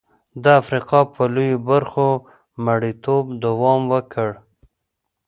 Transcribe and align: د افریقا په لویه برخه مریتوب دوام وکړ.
د 0.43 0.45
افریقا 0.61 1.01
په 1.13 1.23
لویه 1.35 1.57
برخه 1.69 2.05
مریتوب 2.65 3.23
دوام 3.43 3.81
وکړ. 3.93 4.29